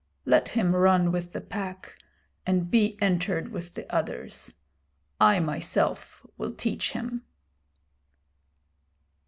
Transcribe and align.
Let 0.25 0.47
him 0.57 0.75
run 0.75 1.11
with 1.11 1.31
the 1.31 1.41
Pack, 1.41 1.99
and 2.43 2.71
be 2.71 2.97
entered 2.99 3.49
with 3.51 3.75
the 3.75 3.85
others. 3.95 4.55
I 5.19 5.39
myself 5.39 6.25
will 6.39 6.53
teach 6.53 6.93
him.' 6.93 7.21